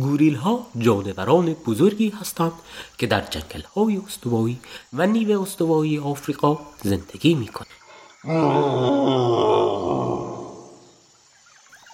گوریل 0.00 0.34
ها 0.34 0.66
جانوران 0.78 1.54
بزرگی 1.54 2.12
هستند 2.20 2.52
که 2.98 3.06
در 3.06 3.20
جنگل 3.20 3.62
های 3.62 4.00
استوایی 4.06 4.60
و 4.92 5.06
نیو 5.06 5.40
استوایی 5.40 5.98
آفریقا 5.98 6.58
زندگی 6.82 7.34
می 7.34 7.48
کنند. 7.48 7.68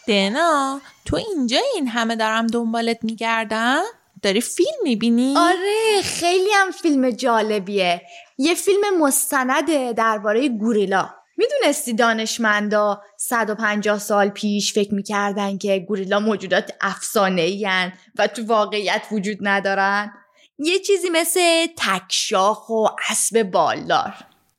دنا 0.09 0.81
تو 1.05 1.17
اینجا 1.17 1.59
این 1.75 1.89
همه 1.89 2.17
دارم 2.17 2.47
دنبالت 2.47 2.99
میگردم 3.03 3.83
داری 4.23 4.41
فیلم 4.41 4.79
می‌بینی؟ 4.83 5.35
آره 5.37 6.03
خیلی 6.03 6.51
هم 6.55 6.71
فیلم 6.71 7.11
جالبیه 7.11 8.03
یه 8.39 8.55
فیلم 8.55 8.99
مستنده 9.01 9.93
درباره 9.93 10.49
گوریلا 10.49 11.11
می‌دونستی 11.39 11.93
دانشمندا 11.93 13.03
150 13.17 13.99
سال 13.99 14.29
پیش 14.29 14.73
فکر 14.73 14.95
می‌کردن 14.95 15.59
که 15.59 15.79
گوریلا 15.79 16.21
موجودات 16.21 16.73
افسانه 16.81 17.93
و 18.19 18.27
تو 18.27 18.47
واقعیت 18.47 19.03
وجود 19.13 19.39
ندارن؟ 19.41 20.13
یه 20.59 20.79
چیزی 20.79 21.11
مثل 21.11 21.67
تکشاخ 21.77 22.71
و 22.71 22.87
اسب 23.11 23.43
بالدار. 23.43 24.15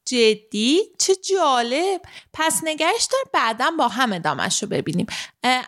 جدی؟ 0.06 0.82
چه 1.00 1.16
جالب. 1.16 2.02
پس 2.34 2.62
نگهش 2.64 3.08
دار 3.12 3.22
بعدا 3.34 3.72
با 3.78 3.88
هم 3.88 4.14
ادامش 4.14 4.64
رو 4.64 4.70
ببینیم 4.70 5.08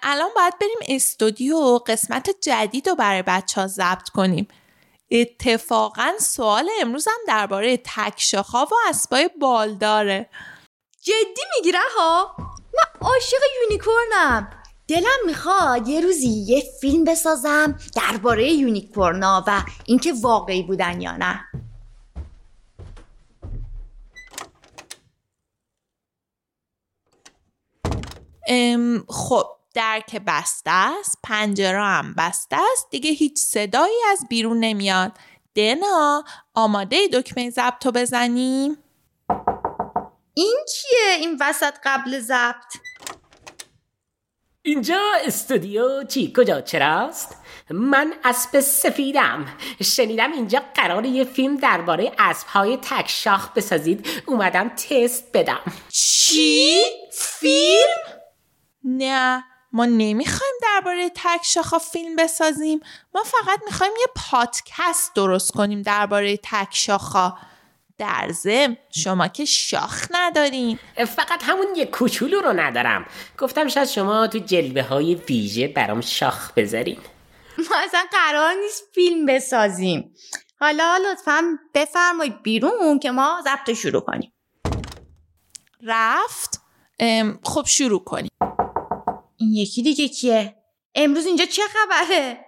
الان 0.03 0.29
باید 0.35 0.53
بریم 0.59 0.95
استودیو 0.95 1.79
قسمت 1.87 2.29
جدید 2.41 2.89
رو 2.89 2.95
برای 2.95 3.21
بچه 3.21 3.61
ها 3.61 3.67
ضبط 3.67 4.09
کنیم. 4.09 4.47
اتفاقا 5.11 6.11
سوال 6.19 6.69
امروزم 6.81 7.11
درباره 7.27 7.77
تکشاخا 7.77 8.65
و 8.65 8.69
اسبای 8.89 9.29
بالداره. 9.39 10.29
جدی 11.01 11.41
می‌گیره 11.55 11.79
ها؟ 11.97 12.35
من 12.73 13.07
عاشق 13.07 13.37
یونیکورنم. 13.61 14.49
دلم 14.87 15.19
می‌خواد 15.25 15.87
یه 15.87 16.01
روزی 16.01 16.27
یه 16.27 16.63
فیلم 16.81 17.03
بسازم 17.03 17.79
درباره 17.95 18.51
یونیکورنا 18.51 19.43
و 19.47 19.63
اینکه 19.85 20.13
واقعی 20.21 20.63
بودن 20.63 21.01
یا 21.01 21.17
نه. 21.17 21.45
خب 29.09 29.47
درک 29.73 30.15
بسته 30.27 30.71
است 30.71 31.17
پنجره 31.23 31.83
هم 31.83 32.13
بسته 32.17 32.55
است. 32.71 32.89
دیگه 32.89 33.11
هیچ 33.11 33.37
صدایی 33.37 33.97
از 34.11 34.19
بیرون 34.29 34.59
نمیاد. 34.59 35.11
دنا 35.55 36.23
آماده 36.53 37.07
دکمه 37.13 37.49
ضبط 37.49 37.87
بزنیم؟ 37.87 38.80
این 40.33 40.57
چیه 40.73 41.15
این 41.19 41.37
وسط 41.39 41.73
قبل 41.83 42.19
ضبط؟ 42.19 42.77
اینجا 44.61 44.99
استودیو 45.25 46.03
چی؟ 46.03 46.33
کجا؟ 46.37 46.61
چراست؟ 46.61 47.35
من 47.69 48.13
اسب 48.23 48.59
سفیدم. 48.59 49.45
شنیدم 49.83 50.31
اینجا 50.31 50.61
قرار 50.75 51.05
یه 51.05 51.23
فیلم 51.23 51.57
درباره 51.57 52.11
اسبهای 52.19 52.77
تک 52.77 53.09
شاخ 53.09 53.53
بسازید. 53.53 54.07
اومدم 54.25 54.69
تست 54.69 55.23
بدم. 55.33 55.61
چی؟ 55.89 56.83
فیلم؟ 57.13 58.21
نه 58.83 59.43
ما 59.71 59.85
نمی‌خوایم 59.85 60.53
درباره 60.63 61.09
تک 61.09 61.41
شاخا 61.43 61.79
فیلم 61.79 62.15
بسازیم. 62.15 62.79
ما 63.15 63.23
فقط 63.23 63.59
می‌خوایم 63.65 63.93
یه 63.99 64.07
پادکست 64.15 65.15
درست 65.15 65.51
کنیم 65.51 65.81
درباره 65.81 66.37
تک 66.37 66.69
شاخا 66.71 67.37
در 68.01 68.31
ضمن 68.31 68.77
شما 68.89 69.27
که 69.27 69.45
شاخ 69.45 70.07
ندارین. 70.11 70.79
فقط 70.95 71.43
همون 71.43 71.67
یه 71.75 71.85
کوچولو 71.85 72.41
رو 72.41 72.53
ندارم. 72.53 73.05
گفتم 73.37 73.67
شاید 73.67 73.87
شما 73.87 74.27
تو 74.27 74.39
جلوه 74.39 74.81
های 74.81 75.15
ویژه 75.15 75.67
برام 75.67 76.01
شاخ 76.01 76.51
بذارین. 76.53 76.97
ما 77.57 77.75
اصلا 77.85 78.03
قرار 78.11 78.53
نیست 78.53 78.83
فیلم 78.95 79.25
بسازیم. 79.25 80.13
حالا 80.59 80.97
لطفا 81.11 81.43
بفرمایید 81.73 82.41
بیرون 82.43 82.99
که 82.99 83.11
ما 83.11 83.41
ضبط 83.43 83.75
شروع 83.75 84.01
کنیم. 84.01 84.33
رفت. 85.83 86.61
خب 87.43 87.65
شروع 87.65 88.03
کنیم. 88.03 88.31
این 89.37 89.53
یکی 89.53 89.81
دیگه 89.81 90.07
کیه؟ 90.07 90.55
امروز 90.95 91.25
اینجا 91.25 91.45
چه 91.45 91.61
خبره؟ 91.73 92.45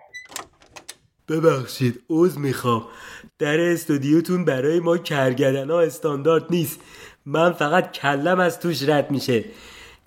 ببخشید 1.30 2.04
عوض 2.10 2.38
می‌خوام. 2.38 2.88
در 3.40 3.60
استودیوتون 3.60 4.46
برای 4.46 4.80
ما 4.80 4.98
کرگدن 4.98 5.70
ها 5.70 5.82
استاندارد 5.82 6.46
نیست. 6.50 6.80
من 7.26 7.54
فقط 7.54 7.92
کلم 7.92 8.40
از 8.40 8.60
توش 8.60 8.90
رد 8.90 9.12
میشه. 9.12 9.46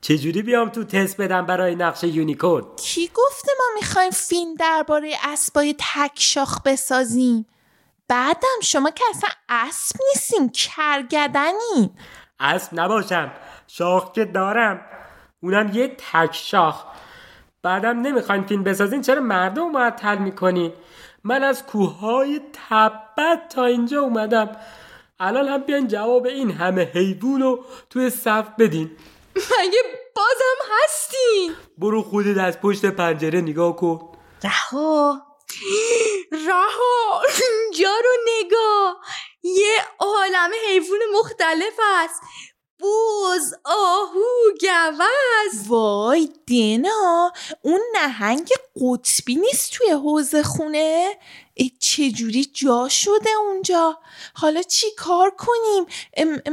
چجوری 0.01 0.43
بیام 0.43 0.69
تو 0.69 0.85
تست 0.85 1.21
بدم 1.21 1.47
برای 1.47 1.75
نقش 1.75 2.05
یونیکورن؟ 2.05 2.65
کی 2.77 3.11
گفته 3.15 3.53
ما 3.59 3.65
می‌خوایم 3.81 4.11
فیلم 4.11 4.55
درباره 4.55 5.15
اسبای 5.25 5.75
تک 5.79 6.13
شاخ 6.15 6.63
بسازیم؟ 6.63 7.47
بعدم 8.09 8.61
شما 8.63 8.91
که 8.91 9.05
اصلا 9.11 9.31
اسب 9.49 9.97
نیستیم 10.09 10.49
کرگدنی. 10.49 11.91
اسب 12.41 12.81
نباشم 12.81 13.33
شاخ 13.67 14.13
که 14.13 14.25
دارم. 14.25 14.81
اونم 15.41 15.71
یه 15.75 15.97
تک 16.13 16.31
شاخ. 16.33 16.85
بعدم 17.63 18.01
نمی‌خواین 18.01 18.43
فیلم 18.47 18.65
بسازین 18.65 19.03
چرا 19.03 19.21
مردم 19.21 19.71
معطل 19.71 20.19
می‌کنین؟ 20.19 20.73
من 21.27 21.43
از 21.43 21.67
کوههای 21.67 22.41
تبت 22.69 23.49
تا 23.49 23.65
اینجا 23.65 24.01
اومدم. 24.01 24.57
الان 25.21 25.49
هم 25.49 25.63
بیان 25.63 25.89
جواب 25.89 26.27
این 26.27 26.51
همه 26.51 26.83
حیوون 26.83 27.43
رو 27.43 27.65
توی 27.91 28.11
صف 28.11 28.49
بدین. 28.59 28.91
مگه 29.37 29.83
بازم 30.17 30.73
هستین؟ 30.85 31.55
برو 31.79 32.03
خودت 32.03 32.39
از 32.39 32.61
پشت 32.61 32.87
پنجره 32.87 33.41
نگاه 33.41 33.77
کن. 33.77 34.13
رها. 34.45 35.23
رها. 36.33 37.23
اینجا 37.23 37.95
رو 38.05 38.11
نگاه. 38.39 39.01
یه 39.43 39.77
عالم 39.99 40.51
حیوان 40.69 40.99
مختلف 41.15 41.81
است. 42.05 42.23
بوز 42.79 43.55
آهو 43.65 44.26
گوز. 44.61 45.69
وای 45.69 46.29
دینا 46.47 47.33
اون 47.63 47.81
نهنگ 47.95 48.49
قطبی 48.81 49.35
نیست 49.35 49.73
توی 49.73 49.91
حوز 49.91 50.37
خونه؟ 50.37 51.19
چجوری 51.81 52.45
جا 52.45 52.89
شده 52.89 53.31
اونجا؟ 53.41 53.99
حالا 54.35 54.63
چی 54.63 54.87
کار 54.99 55.31
کنیم؟ 55.31 55.87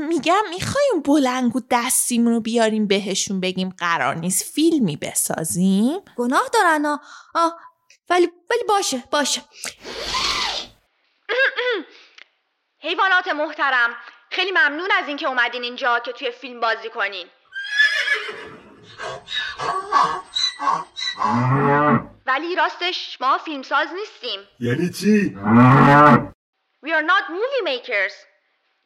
میگم 0.07 0.43
می‌خوایم 0.49 1.01
بلنگو 1.05 1.61
دستیمون 1.71 2.33
رو 2.33 2.39
بیاریم 2.39 2.87
بهشون 2.87 3.39
بگیم 3.39 3.75
قرار 3.77 4.15
نیست 4.15 4.43
فیلمی 4.53 4.97
بسازیم. 4.97 6.01
گناه 6.17 6.49
دارن 6.53 6.85
آه 7.35 7.59
ولی 8.09 8.31
ولی 8.49 8.63
باشه 8.67 9.03
باشه. 9.11 9.41
حیوانات 12.79 13.27
محترم 13.27 13.95
خیلی 14.29 14.51
ممنون 14.51 14.89
از 14.91 15.07
اینکه 15.07 15.27
اومدین 15.27 15.63
اینجا 15.63 15.99
که 15.99 16.11
توی 16.11 16.31
فیلم 16.31 16.59
بازی 16.59 16.89
کنین. 16.89 17.27
ولی 22.25 22.55
راستش 22.55 23.17
ما 23.21 23.37
فیلمساز 23.37 23.87
نیستیم. 23.93 24.39
یعنی 24.59 24.89
چی؟ 24.89 25.37
We 26.85 26.89
are 26.89 27.03
not 27.07 27.23
movie 27.29 27.63
makers. 27.67 28.13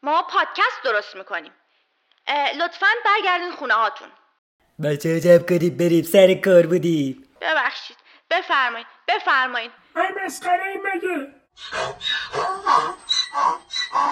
ما 0.04 0.22
پادکست 0.22 0.84
درست 0.84 1.16
می‌کنیم. 1.16 1.52
لطفا 2.60 2.88
برگردین 3.06 3.52
خونه 3.52 3.74
هاتون. 3.74 4.08
بچه 4.84 5.20
جب 5.20 5.50
کنید 5.50 5.78
بریم 5.78 6.04
سر 6.04 6.34
کار 6.34 6.66
بودیم. 6.66 7.24
ببخشید. 7.42 7.98
بفرمایید 8.32 8.88
بفرمایید 9.08 9.72
مسخره 10.26 10.82
مگه؟ 10.86 11.28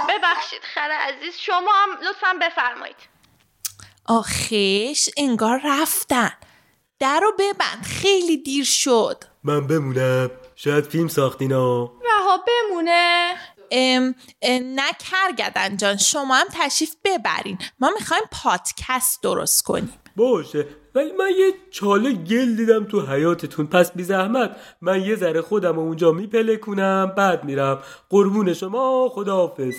ببخشید. 0.09 0.61
خره 0.63 0.93
عزیز 0.93 1.37
شما 1.37 1.71
هم 1.83 1.97
لطفا 2.09 2.33
بفرمایید. 2.41 2.95
آخش 4.07 5.09
انگار 5.17 5.61
رفتن. 5.65 6.31
در 6.99 7.19
رو 7.19 7.31
ببند. 7.39 7.83
خیلی 7.83 8.37
دیر 8.37 8.65
شد. 8.65 9.23
من 9.43 9.67
بمونم. 9.67 10.31
شاید 10.55 10.83
فیلم 10.85 11.07
ساختینا 11.07 11.83
رها 11.83 12.37
بمونه. 12.47 13.35
ام 13.71 14.15
نه 14.41 14.91
کرگدن 15.11 15.77
جان. 15.77 15.97
شما 15.97 16.35
هم 16.35 16.47
تشریف 16.53 16.95
ببرین. 17.05 17.57
ما 17.79 17.91
می‌خوایم 17.99 18.23
پادکست 18.31 19.23
درست 19.23 19.63
کنیم. 19.63 19.93
باشه. 20.15 20.65
ولی 20.95 21.11
من 21.11 21.29
یه 21.29 21.53
چاله 21.71 22.11
گل 22.11 22.55
دیدم 22.55 22.83
تو 22.83 23.05
حیاتتون 23.05 23.67
پس 23.67 23.91
بی 23.91 24.03
زحمت. 24.03 24.55
من 24.81 25.01
یه 25.01 25.15
ذره 25.15 25.41
خودم 25.41 25.79
اونجا 25.79 26.11
میپلکونم. 26.11 27.13
بعد 27.17 27.43
میرم. 27.43 27.83
قربون 28.09 28.53
شما. 28.53 29.09
خداحافظ. 29.09 29.75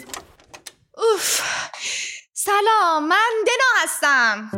اوف. 0.96 1.55
سلام 2.46 3.08
من 3.08 3.32
دنا 3.46 3.82
هستم. 3.82 4.50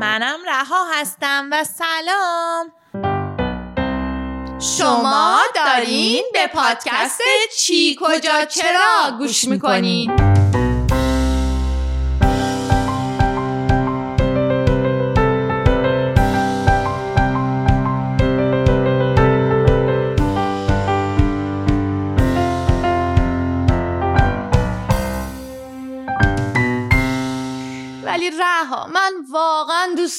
منم 0.00 0.38
رها 0.46 0.84
هستم 0.92 1.48
و 1.52 1.64
سلام. 1.64 2.72
شما 4.78 5.40
دارین 5.54 6.24
به 6.32 6.46
پادکست 6.46 7.20
چی 7.58 7.98
کجا 8.00 8.44
چرا 8.44 9.16
گوش 9.18 9.44
می‌کنین؟ 9.44 10.16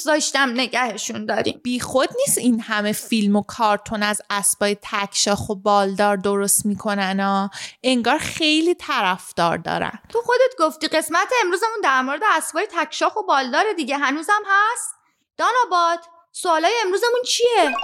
داشتم 0.10 0.50
نگهشون 0.54 1.26
داریم. 1.26 1.62
بی 1.64 1.80
خود 1.80 2.10
نیست 2.20 2.38
این 2.38 2.60
همه 2.62 2.92
فیلم 2.92 3.36
و 3.36 3.42
کارتون 3.42 4.04
از 4.04 4.22
اسبای 4.30 4.78
تکشاخ 4.82 5.50
و 5.50 5.56
بالدار 5.56 6.18
درست 6.18 6.66
می‌کنن 6.66 7.20
ها 7.20 7.50
انگار 7.84 8.18
خیلی 8.18 8.76
طرفدار 8.76 9.58
دارن. 9.58 10.00
تو 10.10 10.22
خودت 10.22 10.54
گفتی 10.60 10.88
قسمت 10.88 11.28
امروزمون 11.44 11.82
در 11.84 12.02
مورد 12.02 12.22
اسبای 12.38 12.68
تکشاخ 12.72 13.16
و 13.16 13.24
بالدار 13.24 13.64
دیگه 13.78 13.98
هنوزم 13.98 14.42
هست؟ 14.48 14.94
داناباد 15.38 16.00
سوالای 16.32 16.74
امروزمون 16.86 17.22
چیه؟ 17.28 17.76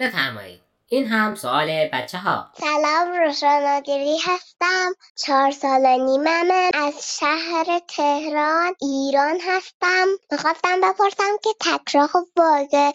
بفرمایید. 0.00 0.61
این 0.92 1.06
هم 1.06 1.34
سوال 1.34 1.88
بچه 1.92 2.18
ها 2.18 2.52
سلام 2.60 3.12
روشناگری 3.12 4.18
هستم. 4.18 4.92
چهار 5.16 5.50
سال 5.50 5.86
نیممه 5.86 6.70
از 6.74 7.18
شهر 7.18 7.80
تهران 7.96 8.74
ایران 8.80 9.40
هستم. 9.40 10.06
می‌خواستم 10.32 10.80
بپرسم 10.80 11.36
که 11.42 11.50
تکشاخ 11.60 12.14
واقع 12.36 12.90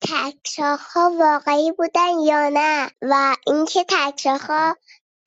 تکشاخ 0.00 0.80
ها 0.96 1.12
واقعی 1.20 1.72
بودن 1.72 2.18
یا 2.24 2.48
نه؟ 2.48 2.90
و 3.02 3.36
اینکه 3.46 3.84
تکشاخ 3.88 4.50
ها 4.50 4.76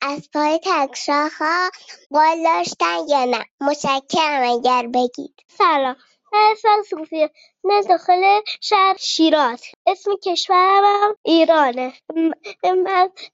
از 0.02 0.30
پای 0.32 0.60
تکشاخ 0.64 1.32
ها 1.42 1.70
بال 2.10 2.44
داشتن 2.44 2.98
یا 3.08 3.24
نه. 3.24 3.44
مشکرم 3.60 4.42
اگر 4.42 4.86
بگید. 4.86 5.34
سلام. 5.58 5.96
اسم 6.34 6.82
صوفی 6.90 7.28
نه 7.64 7.82
داخل 7.82 8.40
شهر 8.60 8.96
شیراز. 8.98 9.62
اسم 9.86 10.10
کشورم 10.24 11.16
ایرانه. 11.22 11.92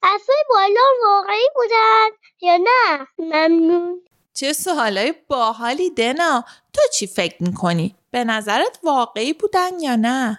اصلا 0.03 0.37
بالا 0.49 0.81
واقعی 1.07 1.49
بودن 1.55 2.09
یا 2.41 2.57
نه؟ 2.57 3.07
ممنون. 3.19 4.03
چه 4.35 4.53
سوالای 4.53 5.15
باحالی 5.29 5.91
دنا. 5.91 6.45
تو 6.73 6.81
چی 6.93 7.07
فکر 7.07 7.37
می‌کنی؟ 7.41 7.97
به 8.11 8.25
نظرت 8.25 8.79
واقعی 8.83 9.33
بودن 9.33 9.81
یا 9.81 9.97
نه؟ 9.97 10.39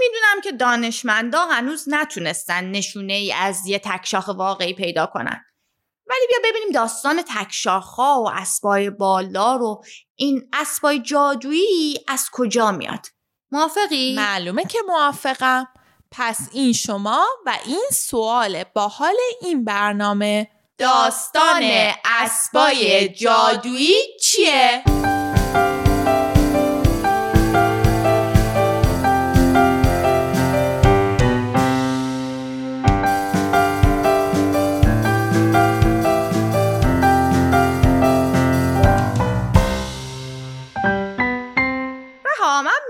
می‌دونم 0.00 0.40
که 0.44 0.52
دانشمندا 0.52 1.38
هنوز 1.38 1.84
نتونستن 1.88 2.64
نشونه 2.64 3.12
ای 3.12 3.32
از 3.32 3.66
یه 3.66 3.78
تکشاخ 3.78 4.28
واقعی 4.28 4.74
پیدا 4.74 5.06
کنن. 5.06 5.44
ولی 6.10 6.26
بیا 6.28 6.50
ببینیم 6.50 6.70
داستان 6.74 7.22
تکشاخها 7.22 8.22
و 8.22 8.30
اسبای 8.30 8.90
بالدار 8.90 9.62
و 9.62 9.82
این 10.16 10.48
اسبای 10.52 10.98
جادویی 10.98 11.98
از 12.08 12.28
کجا 12.32 12.72
میاد 12.72 13.06
موافقی؟ 13.52 14.14
معلومه 14.16 14.64
که 14.64 14.78
موافقم 14.88 15.68
پس 16.10 16.48
این 16.52 16.72
شما 16.72 17.26
و 17.46 17.52
این 17.66 17.84
سوال 17.92 18.64
باحال 18.74 19.16
این 19.42 19.64
برنامه 19.64 20.50
داستان 20.78 21.62
اسبای 22.04 23.08
جادویی 23.08 23.94
چیه؟ 24.22 24.82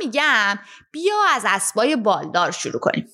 میگم 0.08 0.58
بیا 0.90 1.14
از 1.34 1.42
اسبای 1.46 1.96
بالدار 1.96 2.50
شروع 2.50 2.80
کنیم. 2.80 3.08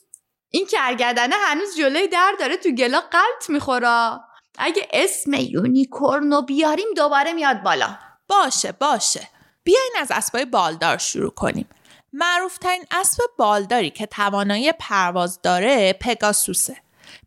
این 0.50 0.66
کرگدنه 0.66 1.34
هنوز 1.36 1.76
جلوی 1.76 2.08
در 2.08 2.34
داره 2.40 2.56
تو 2.56 2.70
گلا 2.70 3.00
قلط 3.00 3.50
میخورا 3.50 4.20
اگه 4.58 4.88
اسم 4.92 5.34
یونیکورنو 5.34 6.42
بیاریم 6.42 6.86
دوباره 6.96 7.32
میاد 7.32 7.62
بالا. 7.62 7.98
باشه 8.28 8.72
باشه. 8.72 9.28
بیاین 9.64 9.92
از 10.00 10.10
اسبای 10.10 10.44
بالدار 10.44 10.98
شروع 10.98 11.30
کنیم. 11.30 11.68
معروفترین 12.12 12.84
اسب 12.90 13.22
بالداری 13.38 13.90
که 13.90 14.06
توانایی 14.06 14.72
پرواز 14.72 15.42
داره 15.42 15.92
پگاسوسه. 15.92 16.76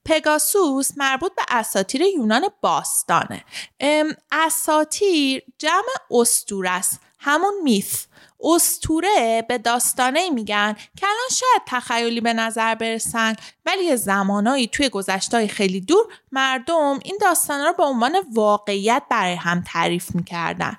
پگاسوس 0.06 0.92
مربوط 0.98 1.36
به 1.36 1.42
اساتیر 1.50 2.02
یونان 2.02 2.50
باستانه. 2.62 3.46
اساتیر 4.32 5.44
جمع 5.58 5.88
استوره 6.12 6.70
است. 6.70 7.00
همون 7.20 7.54
میث. 7.64 8.06
استوره 8.40 9.46
به 9.50 9.58
داستانه 9.58 10.30
میگن 10.30 10.76
که 10.96 11.08
الان 11.08 11.30
شاید 11.32 11.62
تخیلی 11.68 12.22
به 12.22 12.34
نظر 12.34 12.76
برسن 12.76 13.36
ولی 13.66 13.84
یه 13.84 13.96
زمانایی 13.96 14.68
توی 14.68 14.90
گذشتهای 14.90 15.48
خیلی 15.48 15.82
دور 15.82 16.06
مردم 16.32 17.00
این 17.04 17.18
داستانا 17.22 17.66
رو 17.68 17.74
به 17.74 17.84
عنوان 17.84 18.16
واقعیت 18.34 19.04
برای 19.10 19.36
هم 19.36 19.64
تعریف 19.68 20.16
می‌کردن. 20.16 20.78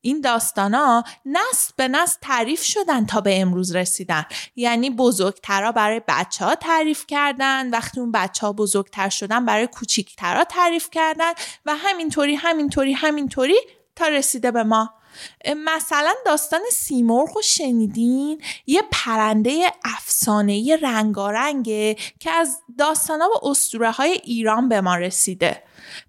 این 0.00 0.20
داستانا 0.20 1.04
نسل 1.26 1.72
به 1.76 1.88
نسل 1.88 2.18
تعریف 2.22 2.62
شدن 2.62 3.06
تا 3.06 3.20
به 3.20 3.40
امروز 3.40 3.76
رسیدن. 3.76 4.24
یعنی 4.56 4.90
بزرگترا 4.90 5.72
برای 5.72 6.00
بچه 6.08 6.44
ها 6.44 6.54
تعریف 6.54 7.06
کردن 7.06 7.70
وقتی 7.70 8.00
اون 8.00 8.12
بچه 8.12 8.46
ها 8.46 8.52
بزرگتر 8.52 9.08
شدن 9.08 9.44
برای 9.44 9.66
کوچیکترا 9.66 10.44
تعریف 10.44 10.90
کردن 10.90 11.32
و 11.66 11.76
همینطوری 11.76 12.34
همینطوری 12.34 12.92
همینطوری 12.92 13.56
تا 13.96 14.08
رسیده 14.08 14.50
به 14.50 14.62
ما. 14.62 14.94
مثلا 15.56 16.14
داستان 16.26 16.60
سیمرغ 16.72 17.28
رو 17.34 17.42
شنیدین؟ 17.42 18.42
یه 18.66 18.82
پرنده 18.90 19.72
افسانه‌ای 19.84 20.78
رنگارنگه 20.82 21.94
که 22.20 22.30
از 22.30 22.58
داستانا 22.78 23.28
و 23.28 23.48
اسطوره 23.48 23.90
های 23.90 24.10
ایران 24.10 24.68
به 24.68 24.80
ما 24.80 24.96
رسیده. 24.96 25.62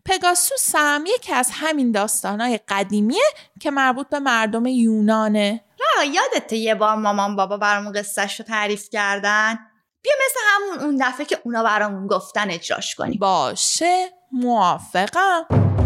پگاسوس 0.06 0.76
هم 0.76 1.06
یکی 1.06 1.34
از 1.34 1.50
همین 1.54 1.92
داستانهای 1.92 2.60
قدیمیه 2.68 3.26
که 3.60 3.72
مربوط 3.72 4.10
به 4.10 4.20
مردم 4.20 4.66
یونانه. 4.66 5.64
را 5.98 6.04
یادته 6.04 6.58
یه 6.58 6.76
بار 6.76 6.96
مامان 6.96 7.36
بابا 7.36 7.58
برامون 7.58 7.94
قصهش 7.94 8.40
رو 8.40 8.46
تعریف 8.46 8.90
کردن؟ 8.90 9.60
بیا 10.02 10.14
مثل 10.26 10.40
همون 10.48 10.86
اون 10.86 11.08
دفعه 11.10 11.26
که 11.26 11.40
اونا 11.44 11.64
برامون 11.64 12.08
گفتن 12.08 12.52
اجراش 12.52 12.96
کنیم. 12.96 13.20
باشه 13.20 14.10
موافقم. 14.32 15.77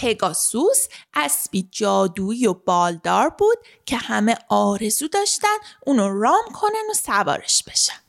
پگاسوس 0.00 0.88
اسبی 1.14 1.68
جادویی 1.72 2.46
و 2.46 2.54
بالدار 2.54 3.28
بود 3.28 3.58
که 3.86 3.96
همه 3.96 4.36
آرزو 4.48 5.08
داشتن 5.08 5.56
اونو 5.86 6.20
رام 6.20 6.44
کنن 6.54 6.90
و 6.90 6.94
سوارش 6.94 7.62
بشن. 7.62 8.00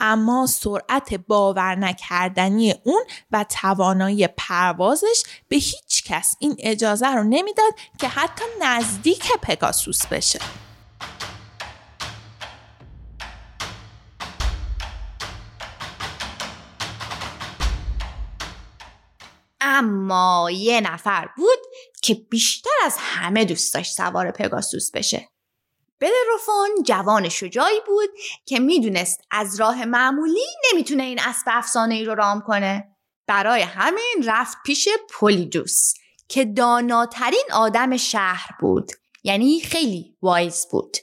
اما 0.00 0.46
سرعت 0.46 1.14
باور 1.14 1.74
نکردنی 1.74 2.74
اون 2.84 3.04
و 3.30 3.44
توانایی 3.44 4.26
پروازش 4.26 5.22
به 5.48 5.56
هیچ 5.56 6.04
کس 6.04 6.34
این 6.38 6.56
اجازه 6.58 7.06
رو 7.06 7.22
نمی‌داد 7.22 7.72
که 7.98 8.08
حتی 8.08 8.44
نزدیک 8.60 9.32
پگاسوس 9.42 10.06
بشه. 10.06 10.40
اما 19.72 20.50
یه 20.50 20.80
نفر 20.80 21.28
بود 21.36 21.58
که 22.02 22.14
بیشتر 22.14 22.70
از 22.84 22.96
همه 22.98 23.44
دوست 23.44 23.74
داشت 23.74 23.92
سوار 23.92 24.30
پگاسوس 24.30 24.90
بشه. 24.90 25.28
بلروفون 26.00 26.82
جوان 26.86 27.28
شجاعی 27.28 27.80
بود 27.86 28.10
که 28.46 28.60
می‌دونست 28.60 29.20
از 29.30 29.60
راه 29.60 29.84
معمولی 29.84 30.46
نمی‌تونه 30.72 31.02
این 31.02 31.20
اسب 31.20 31.44
افسانه 31.46 31.94
ای 31.94 32.04
رو 32.04 32.14
رام 32.14 32.40
کنه. 32.40 32.96
برای 33.26 33.62
همین 33.62 34.24
رفت 34.26 34.56
پیش 34.64 34.88
پولیدوس 35.10 35.94
که 36.28 36.44
داناترین 36.44 37.44
آدم 37.52 37.96
شهر 37.96 38.50
بود 38.60 38.92
یعنی 39.24 39.60
خیلی 39.60 40.16
وایز 40.22 40.66
بود. 40.70 40.96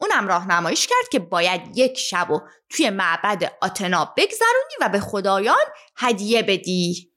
اونم 0.00 0.28
راهنماییش 0.28 0.86
کرد 0.86 1.08
که 1.12 1.18
باید 1.18 1.60
یک 1.78 1.98
شب 1.98 2.30
و 2.30 2.40
توی 2.68 2.90
معبد 2.90 3.52
آتنا 3.60 4.14
بگذرونی 4.16 4.74
و 4.80 4.88
به 4.88 5.00
خدایان 5.00 5.64
هدیه 5.96 6.42
بدی. 6.42 7.12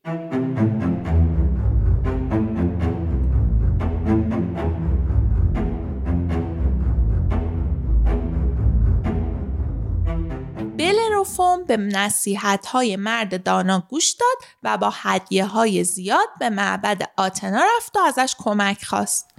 بلروفون 11.22 11.63
به 11.63 11.78
نصیحت 11.78 12.66
های 12.66 12.96
مرد 12.96 13.44
دانا 13.44 13.84
گوش 13.90 14.12
داد 14.12 14.38
و 14.63 14.78
با 14.78 14.94
هدیه 14.94 15.46
های 15.46 15.84
زیاد 15.84 16.28
به 16.40 16.50
معبد 16.50 17.12
آتنا 17.18 17.62
رفت 17.78 17.98
و 17.98 18.00
ازش 18.00 18.36
کمک 18.38 18.86
خواست. 18.86 19.30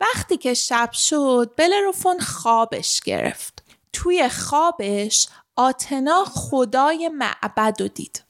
وقتی 0.00 0.36
که 0.36 0.54
شب 0.54 0.92
شد 0.92 1.52
بلروفون 1.56 2.20
خوابش 2.20 3.00
گرفت. 3.00 3.62
توی 3.92 4.28
خوابش 4.28 5.28
آتنا 5.56 6.24
خدای 6.24 7.08
معبد 7.08 7.76
رو 7.80 7.88
دید. 7.88 8.24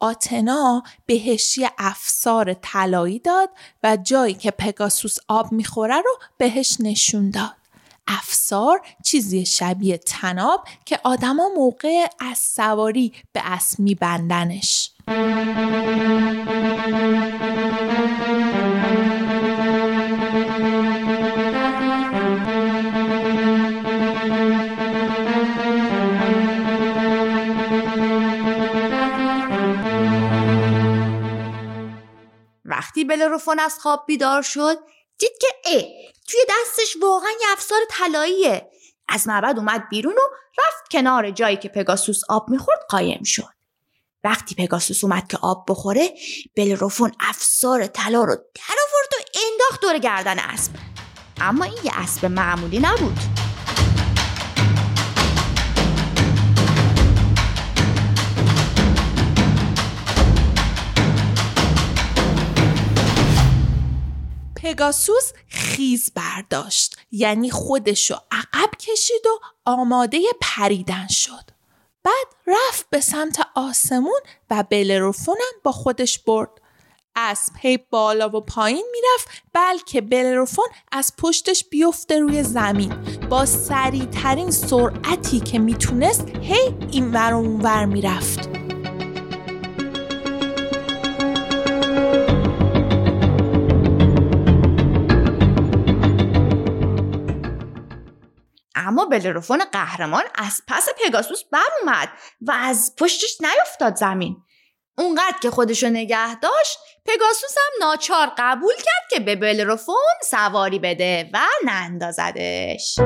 آتنا 0.00 0.82
بهش 1.06 1.58
یه 1.58 1.70
افسار 1.78 2.54
طلایی 2.54 3.18
داد 3.18 3.50
و 3.82 3.96
جایی 3.96 4.34
که 4.34 4.50
پگاسوس 4.50 5.16
آب 5.28 5.52
می‌خوره 5.52 5.96
رو 5.96 6.18
بهش 6.38 6.76
نشون 6.80 7.30
داد. 7.30 7.57
افسار 8.08 8.80
چیزی 9.04 9.46
شبیه 9.46 9.98
تناب 9.98 10.64
که 10.84 11.00
آدما 11.04 11.48
موقع 11.56 12.06
از 12.20 12.38
سواری 12.38 13.12
به 13.32 13.40
اسب 13.44 13.80
میبندنش. 13.80 14.90
وقتی 32.64 33.04
بلروفون 33.04 33.58
از 33.58 33.78
خواب 33.78 34.04
بیدار 34.06 34.42
شد 34.42 34.78
دید 35.18 35.32
که 35.40 35.46
اه 35.64 35.82
توی 36.28 36.40
دستش 36.48 36.96
واقعا 37.02 37.30
یه 37.40 37.46
افسار 37.52 37.80
طلاییه. 37.90 38.70
از 39.08 39.28
معبد 39.28 39.58
اومد 39.58 39.88
بیرون 39.90 40.14
و 40.14 40.28
رفت 40.58 40.90
کنار 40.90 41.30
جایی 41.30 41.56
که 41.56 41.68
پگاسوس 41.68 42.20
آب 42.28 42.48
می‌خورد 42.48 42.80
قایم 42.88 43.22
شد. 43.24 43.58
وقتی 44.24 44.54
پگاسوس 44.54 45.04
اومد 45.04 45.28
که 45.28 45.38
آب 45.42 45.64
بخوره 45.68 46.14
بلروفون 46.56 47.12
افسار 47.20 47.86
طلا 47.86 48.24
رو 48.24 48.34
در 48.34 48.74
آورد 48.88 49.12
و 49.12 49.38
انداخت 49.50 49.80
دور 49.82 49.98
گردن 49.98 50.38
اسب. 50.38 50.72
اما 51.40 51.64
این 51.64 51.78
یه 51.84 51.92
اسب 51.94 52.26
معمولی 52.26 52.78
نبود. 52.78 53.47
پگاسوس 64.62 65.32
خیز 65.48 66.10
برداشت. 66.14 66.96
یعنی 67.10 67.50
خودشو 67.50 68.14
عقب 68.30 68.70
کشید 68.78 69.26
و 69.26 69.40
آماده 69.64 70.18
پریدن 70.40 71.06
شد. 71.06 71.50
بعد 72.04 72.26
رفت 72.46 72.86
به 72.90 73.00
سمت 73.00 73.38
آسمون 73.54 74.20
و 74.50 74.64
بلروفونم 74.70 75.52
با 75.64 75.72
خودش 75.72 76.18
برد. 76.18 76.50
اسب 77.16 77.52
هی 77.60 77.78
بالا 77.90 78.28
و 78.28 78.40
پایین 78.40 78.86
می‌رفت 78.92 79.42
بلکه 79.52 80.00
بلروفون 80.00 80.66
از 80.92 81.12
پشتش 81.18 81.64
بیفته 81.70 82.18
روی 82.18 82.42
زمین. 82.42 82.94
با 83.30 83.46
سریعترین 83.46 84.50
سرعتی 84.50 85.40
که 85.40 85.58
می‌تونست 85.58 86.28
هی 86.28 86.74
این 86.92 87.12
ور 87.12 87.32
و 87.32 87.36
اون 87.36 87.60
ور 87.60 87.84
می‌رفت. 87.84 88.67
اما 98.88 99.04
بلروفون 99.04 99.64
قهرمان 99.72 100.22
از 100.34 100.62
پس 100.68 100.88
پگاسوس 101.04 101.44
بر 101.52 101.68
اومد 101.82 102.08
و 102.40 102.52
از 102.52 102.94
پشتش 102.98 103.38
نیفتاد 103.40 103.96
زمین. 103.96 104.36
اونقدر 104.98 105.38
که 105.42 105.50
خودشو 105.50 105.86
نگه 105.86 106.40
داشت 106.40 106.78
پگاسوس 107.04 107.54
هم 107.58 107.86
ناچار 107.86 108.32
قبول 108.38 108.74
کرد 108.74 109.10
که 109.10 109.20
به 109.20 109.36
بلروفون 109.36 109.94
سواری 110.22 110.78
بده 110.78 111.30
و 111.34 111.38
نندازدش 111.64 112.98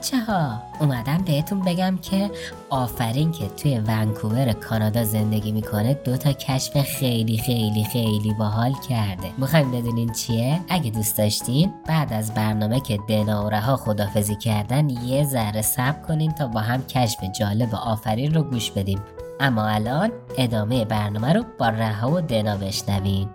بچه 0.00 0.20
ها 0.20 0.62
اومدم 0.80 1.18
بهتون 1.26 1.60
بگم 1.60 1.98
که 2.02 2.30
آفرین 2.70 3.32
که 3.32 3.48
توی 3.48 3.78
ونکوور 3.78 4.52
کانادا 4.52 5.04
زندگی 5.04 5.52
می‌کنه 5.52 5.94
دو 5.94 6.16
تا 6.16 6.32
کشف 6.32 6.82
خیلی 6.82 7.38
خیلی 7.38 7.84
خیلی 7.84 8.34
باحال 8.38 8.72
کرده. 8.88 9.30
می‌خوایم 9.38 9.70
بدونین 9.70 10.12
چیه؟ 10.12 10.60
اگه 10.68 10.90
دوست 10.90 11.18
داشتین 11.18 11.72
بعد 11.86 12.12
از 12.12 12.34
برنامه 12.34 12.80
که 12.80 12.98
دنا 13.08 13.46
و 13.46 13.48
رها 13.48 13.76
خدافزی 13.76 14.36
کردن 14.36 14.88
یه 14.90 15.24
ذره 15.24 15.62
صبر 15.62 16.02
کنین 16.02 16.32
تا 16.32 16.46
با 16.46 16.60
هم 16.60 16.82
کشف 16.82 17.24
جالب 17.38 17.74
آفرین 17.74 18.34
رو 18.34 18.42
گوش 18.42 18.70
بدیم. 18.70 19.00
اما 19.40 19.66
الان 19.68 20.10
ادامه 20.38 20.84
برنامه 20.84 21.32
رو 21.32 21.44
با 21.58 21.68
رها 21.68 22.10
و 22.10 22.20
دنا 22.20 22.56
بشنوین. 22.56 23.28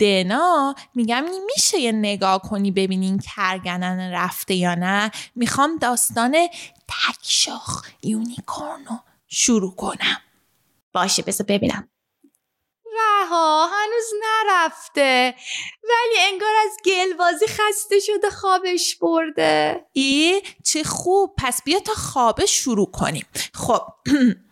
دنا 0.00 0.74
میگم 0.94 1.24
میشه 1.46 1.78
یه 1.78 1.92
نگاه 1.92 2.42
کنی 2.42 2.70
ببینین 2.70 3.18
کرگنن 3.18 4.12
رفته 4.12 4.54
یا 4.54 4.74
نه. 4.74 5.10
می‌خوام 5.34 5.76
داستان 5.78 6.36
تکشاخ 6.88 7.88
یونیکورنو 8.02 8.98
شروع 9.28 9.74
کنم. 9.74 10.20
باشه 10.92 11.22
بذار 11.22 11.46
ببینم. 11.46 11.88
رها 12.94 13.66
هنوز 13.66 14.04
نرفته. 14.24 15.34
ولی 15.84 16.32
انگار 16.32 16.54
از 16.66 16.70
گلبازی 16.86 17.46
خسته 17.46 17.98
شده 18.00 18.30
خوابش 18.30 18.96
برده. 18.96 19.86
ای 19.92 20.42
چه 20.64 20.84
خوب. 20.84 21.34
پس 21.38 21.62
بیا 21.62 21.80
تا 21.80 21.92
خوابه 21.94 22.46
شروع 22.46 22.90
کنیم. 22.90 23.26
خب 23.54 23.82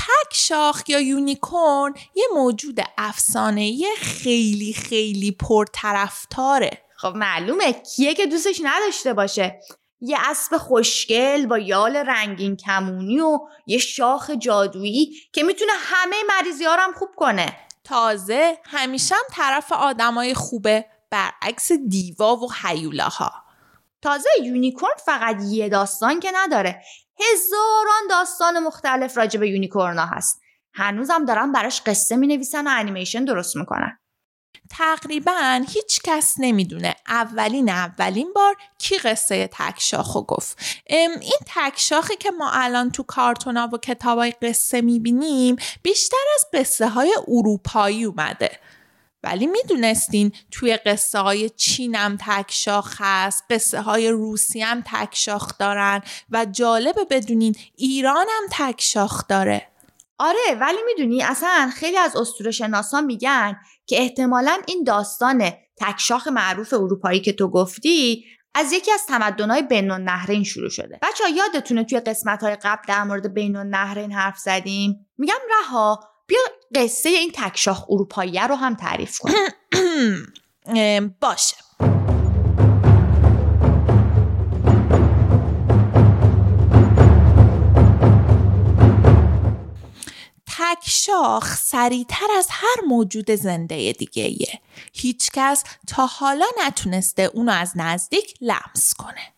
تک 0.00 0.34
شاخ 0.34 0.82
یا 0.88 1.00
unicorn 1.00 1.94
یه 2.14 2.24
موجود 2.34 2.80
افسانه‌ای 2.98 3.86
خیلی 3.98 4.72
خیلی 4.72 5.32
پرطرفداره. 5.32 6.70
خب 6.96 7.12
معلومه. 7.16 7.72
کیه 7.72 8.14
که 8.14 8.26
دوستش 8.26 8.60
نداشته 8.64 9.14
باشه. 9.14 9.60
یه 10.00 10.18
اسب 10.20 10.56
خوشگل 10.56 11.46
با 11.46 11.58
یال 11.58 11.96
رنگین 11.96 12.56
کمونی 12.56 13.20
و 13.20 13.38
یه 13.66 13.78
شاخ 13.78 14.30
جادویی 14.30 15.12
که 15.32 15.42
می‌تونه 15.42 15.72
همه 15.74 16.16
مریضی 16.28 16.64
ها 16.64 16.76
هم 16.76 16.92
خوب 16.92 17.08
کنه. 17.16 17.56
تازه 17.84 18.58
همیشه 18.64 19.14
هم 19.14 19.24
طرف 19.30 19.72
آدمای 19.72 20.34
خوبه 20.34 20.86
برعکس 21.10 21.72
دیوا 21.72 22.36
و 22.36 22.52
حیولاها 22.52 23.32
تازه 24.02 24.28
unicorn 24.42 24.94
فقط 25.06 25.36
یه 25.42 25.68
داستان 25.68 26.20
که 26.20 26.30
نداره. 26.34 26.82
هزاران 27.20 28.06
داستان 28.10 28.58
مختلف 28.58 29.18
راجع 29.18 29.40
به 29.40 29.48
یونیکورنا 29.48 30.06
هست. 30.06 30.40
هنوزم 30.74 31.24
دارن 31.24 31.52
براش 31.52 31.82
قصه 31.86 32.16
می 32.16 32.26
نویسن 32.26 32.66
و 32.66 32.70
انیمیشن 32.72 33.24
درست 33.24 33.56
می‌کنن. 33.56 33.98
تقریبا 34.70 35.64
هیچ 35.68 36.00
کس 36.04 36.34
نمی‌دونه 36.38 36.96
اولین 37.08 37.68
اولین 37.68 38.32
بار 38.32 38.56
کی 38.78 38.98
قصه 38.98 39.50
تکشاخو 39.52 40.22
گفت. 40.22 40.58
این 40.86 41.38
تکشاخی 41.46 42.16
که 42.16 42.30
ما 42.30 42.50
الان 42.52 42.90
تو 42.90 43.02
کارتونا 43.02 43.68
و 43.72 43.78
کتابای 43.78 44.30
قصه 44.30 44.80
می‌بینیم 44.80 45.56
بیشتر 45.82 46.16
از 46.34 46.44
قصه 46.52 46.88
های 46.88 47.14
اروپایی 47.28 48.04
اومده. 48.04 48.58
ولی 49.22 49.46
می‌دونستین 49.46 50.32
توی 50.50 50.76
قصه 50.76 51.18
های 51.18 51.50
چین 51.50 51.94
هم 51.94 52.18
تکشاخ 52.20 52.96
هست 52.98 53.44
قصه 53.50 53.80
های 53.80 54.08
روسی 54.08 54.60
هم 54.60 54.82
تکشاخ 54.86 55.58
دارن 55.58 56.02
و 56.30 56.44
جالبه 56.44 57.04
بدونین 57.10 57.54
ایران 57.76 58.26
هم 58.30 58.48
تکشاخ 58.50 59.26
داره 59.28 59.66
آره 60.18 60.58
ولی 60.60 60.78
می‌دونی 60.86 61.22
اصلا 61.22 61.70
خیلی 61.74 61.96
از 61.96 62.16
اسطوره 62.16 62.52
میگن 63.00 63.56
که 63.86 64.00
احتمالا 64.00 64.58
این 64.66 64.84
داستان 64.84 65.50
تکشاخ 65.76 66.28
معروف 66.28 66.72
اروپایی 66.72 67.20
که 67.20 67.32
تو 67.32 67.48
گفتی 67.48 68.24
از 68.54 68.72
یکی 68.72 68.92
از 68.92 69.06
تمدن‌های 69.06 69.62
بین 69.62 69.90
النهرین 69.90 70.44
شروع 70.44 70.68
شده. 70.68 70.98
بچه 71.02 71.24
یادتونه 71.36 71.84
توی 71.84 72.00
قسمت 72.00 72.44
قبل 72.44 72.82
در 72.88 73.04
مورد 73.04 73.34
بین 73.34 73.56
النهرین 73.56 74.12
حرف 74.12 74.38
زدیم؟ 74.38 75.06
میگم 75.18 75.34
رها 75.50 76.09
بیا 76.30 76.40
قصه 76.74 77.08
این 77.08 77.32
تکشاخ 77.34 77.84
اروپایی 77.90 78.38
رو 78.48 78.54
هم 78.54 78.74
تعریف 78.74 79.18
کن. 79.18 79.30
باشه. 81.20 81.56
تکشاخ 90.46 91.56
سریعتر 91.56 92.26
از 92.38 92.48
هر 92.50 92.84
موجود 92.86 93.30
زنده 93.30 93.92
دیگه 93.92 94.22
ایه. 94.22 94.60
هیچکس 94.92 95.64
تا 95.88 96.06
حالا 96.06 96.46
نتونسته 96.66 97.22
اونو 97.22 97.52
از 97.52 97.72
نزدیک 97.76 98.34
لمس 98.40 98.94
کنه. 98.98 99.32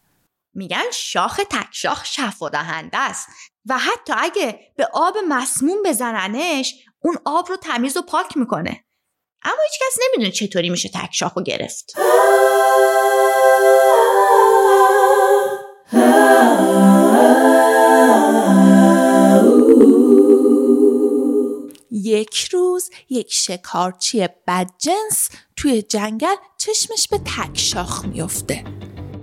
میگن 0.54 0.90
شاخ 0.92 1.40
تکشاخ 1.50 2.04
شفا 2.04 2.48
دهنده 2.48 2.98
است 2.98 3.28
و 3.66 3.78
حتی 3.78 4.12
اگه 4.16 4.58
به 4.76 4.88
آب 4.92 5.16
مسموم 5.28 5.82
بزننش 5.84 6.74
اون 7.00 7.16
آب 7.24 7.48
رو 7.48 7.56
تمیز 7.56 7.96
و 7.96 8.02
پاک 8.02 8.36
می‌کنه. 8.36 8.84
اما 9.44 9.56
هیچکس 9.70 9.98
نمی‌دونه 10.02 10.30
چطوری 10.30 10.70
میشه 10.70 10.90
تکشاخ 10.94 11.36
رو 11.36 11.42
گرفت. 11.42 11.92
یک 21.90 22.48
روز 22.52 22.90
یک 23.10 23.32
شکارچی 23.32 24.28
بدجنس 24.46 25.28
توی 25.56 25.82
جنگل 25.82 26.34
چشمش 26.58 27.08
به 27.08 27.18
تک 27.18 27.58
شاخ 27.58 28.04
میفته 28.04 28.64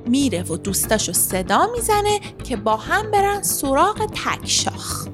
میره 0.10 0.44
و 0.44 0.58
دوستاشو 0.58 1.14
صدا 1.14 1.68
می‌زنه 1.72 2.20
که 2.44 2.56
با 2.58 2.76
هم 2.76 3.12
برن 3.12 3.42
سراغ 3.42 4.06
تک 4.06 4.50
شاخ. 4.50 5.08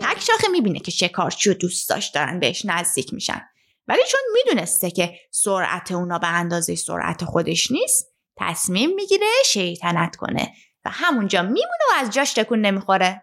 تک 0.00 0.20
شاخه 0.20 0.48
می‌بینه 0.52 0.78
که 0.78 0.90
شکارچی 0.90 1.50
و 1.50 1.54
دوستاش 1.54 2.10
دارن 2.10 2.40
بهش 2.40 2.64
نزدیک 2.64 3.14
میشن. 3.14 3.42
ولی 3.88 4.02
چون 4.08 4.20
می‌دونسته 4.34 4.90
که 4.90 5.14
سرعت 5.30 5.92
اونا 5.92 6.18
به 6.18 6.28
اندازه 6.28 6.74
سرعت 6.74 7.24
خودش 7.24 7.70
نیست 7.70 8.12
تصمیم 8.36 8.94
می‌گیره 8.94 9.26
شیطنت 9.46 10.16
کنه 10.16 10.52
و 10.84 10.90
همونجا 10.92 11.42
میمونه 11.42 11.84
و 11.90 11.94
از 11.96 12.10
جاش 12.10 12.32
تکون 12.32 12.60
نمی‌خوره. 12.60 13.22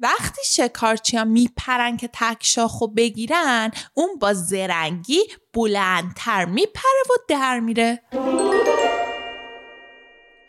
وقتی 0.00 0.40
شکارچی 0.46 1.16
ها 1.16 1.24
میپرن 1.24 1.96
که 1.96 2.10
تک 2.12 2.38
شاخو 2.40 2.86
بگیرن 2.86 3.70
اون 3.94 4.18
با 4.18 4.32
زرنگی 4.34 5.20
بلندتر 5.54 6.44
میپره 6.44 7.02
و 7.10 7.12
در 7.28 7.60
میره. 7.60 8.02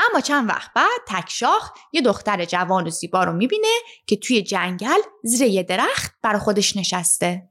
اما 0.10 0.22
چند 0.24 0.50
وقت 0.50 0.72
بعد 0.76 1.02
تکشاخ 1.08 1.72
یه 1.94 2.02
دختر 2.02 2.46
جوان 2.46 2.88
و 2.88 2.90
زیبا 2.90 3.24
رو 3.24 3.34
می‌بینه 3.34 3.68
که 4.08 4.16
توی 4.16 4.42
جنگل 4.42 5.00
زیر 5.24 5.48
یه 5.48 5.64
درخت 5.64 6.12
برا 6.22 6.40
خودش 6.40 6.78
نشسته. 6.78 7.50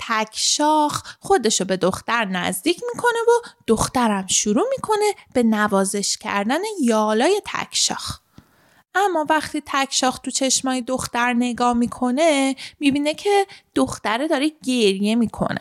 تک 0.00 0.30
شاخ 0.32 1.16
خودشو 1.20 1.64
به 1.64 1.76
دختر 1.76 2.24
نزدیک 2.24 2.80
می‌کنه 2.94 3.20
و 3.28 3.48
دخترم 3.66 4.26
شروع 4.26 4.66
می‌کنه 4.70 5.14
به 5.34 5.42
نوازش 5.42 6.16
کردن 6.16 6.60
یالای 6.82 7.40
تک 7.46 7.68
شاخ 7.72 8.20
اما 9.04 9.26
وقتی 9.30 9.62
تک 9.66 9.88
شاخ 9.90 10.18
تو 10.18 10.30
چشمای 10.30 10.82
دختر 10.82 11.32
نگاه 11.32 11.72
می‌کنه 11.72 12.56
می‌بینه 12.80 13.14
که 13.14 13.46
دختره 13.74 14.28
داره 14.28 14.52
گریه 14.64 15.14
می‌کنه. 15.14 15.58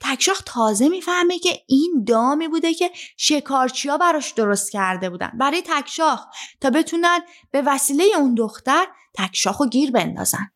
تکشاخ 0.00 0.42
تازه 0.46 0.88
می‌فهمه 0.88 1.38
که 1.38 1.62
این 1.66 2.04
دامی 2.08 2.48
بوده 2.48 2.74
که 2.74 2.90
شکارچیا 3.16 3.98
براش 3.98 4.32
درست 4.32 4.72
کرده 4.72 5.10
بودن. 5.10 5.32
برای 5.40 5.62
تکشاخ 5.66 6.26
تا 6.60 6.70
بتونن 6.70 7.20
به 7.50 7.62
وسیله 7.66 8.04
اون 8.18 8.34
دختر 8.34 8.86
تکشاخ 9.14 9.60
رو 9.60 9.68
گیر 9.68 9.90
بندازن. 9.90 10.53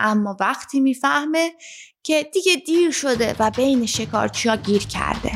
اما 0.00 0.36
وقتی 0.40 0.80
می‌فهمه 0.80 1.52
که 2.02 2.30
دیگه 2.32 2.56
دیر 2.56 2.90
شده 2.90 3.36
و 3.38 3.50
بین 3.50 3.86
شکارچیا 3.86 4.56
گیر 4.56 4.86
کرده 4.86 5.32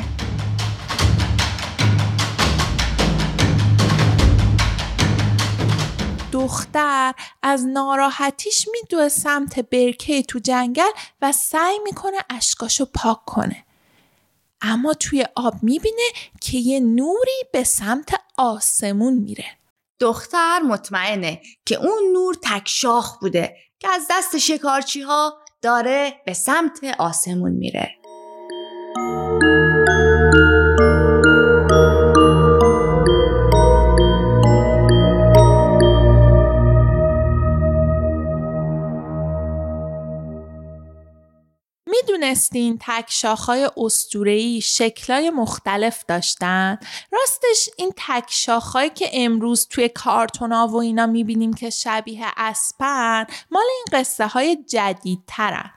دختر 6.31 7.13
از 7.43 7.65
ناراحتیش 7.65 8.67
میدوه 8.71 9.09
سمت 9.09 9.59
برکه 9.59 10.23
تو 10.23 10.39
جنگل 10.39 10.91
و 11.21 11.31
سعی 11.31 11.79
می‌کنه 11.83 12.17
اشکاشو 12.29 12.85
پاک 12.85 13.25
کنه. 13.25 13.65
اما 14.61 14.93
توی 14.93 15.25
آب 15.35 15.53
می‌بینه 15.61 16.07
که 16.41 16.57
یه 16.57 16.79
نوری 16.79 17.43
به 17.53 17.63
سمت 17.63 18.09
آسمون 18.37 19.13
میره. 19.13 19.45
دختر 19.99 20.59
مطمئنه 20.59 21.41
که 21.65 21.75
اون 21.75 22.13
نور 22.13 22.35
تکشاخ 22.43 23.19
بوده 23.19 23.57
که 23.79 23.87
از 23.93 24.07
دست 24.09 24.37
شکارچی 24.37 25.01
ها 25.01 25.33
داره 25.61 26.13
به 26.25 26.33
سمت 26.33 26.83
آسمون 26.99 27.51
میره. 27.51 27.95
می‌دونستین 42.25 42.77
تک 42.81 43.05
شاخهای 43.09 43.69
استورهی 43.77 44.61
شکلای 44.61 45.29
مختلف 45.29 46.05
داشتن؟ 46.07 46.79
راستش 47.11 47.69
این 47.77 47.91
تک 47.97 48.25
شاخهایی 48.29 48.89
که 48.89 49.09
امروز 49.13 49.67
توی 49.67 49.89
کارتونا 49.89 50.67
و 50.67 50.75
اینا 50.75 51.05
می‌بینیم 51.05 51.53
که 51.53 51.69
شبیه 51.69 52.25
اسپن 52.37 53.25
مال 53.51 53.63
این 53.75 53.85
قصه 53.99 54.27
های 54.27 54.55
جدیدترن. 54.55 55.71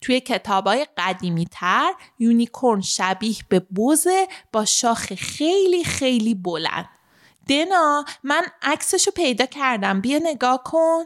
توی 0.00 0.20
کتاب 0.20 0.66
های 0.66 0.86
قدیمی 0.96 1.46
تر 1.50 1.92
یونیکورن 2.18 2.80
شبیه 2.80 3.36
به 3.48 3.60
بوزه 3.60 4.28
با 4.52 4.64
شاخ 4.64 5.14
خیلی 5.14 5.84
خیلی 5.84 6.34
بلند. 6.34 6.88
دنا 7.48 8.04
من 8.22 8.42
عکسشو 8.62 9.10
پیدا 9.10 9.46
کردم 9.46 10.00
بیا 10.00 10.18
نگاه 10.22 10.62
کن. 10.62 11.04